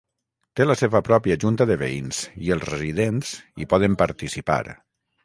Té 0.59 0.65
la 0.67 0.75
seva 0.77 1.01
pròpia 1.09 1.35
junta 1.43 1.67
de 1.71 1.77
veïns 1.81 2.21
i 2.47 2.49
els 2.55 2.65
residents 2.71 3.35
hi 3.65 3.69
poden 3.75 3.99
participar. 4.05 4.59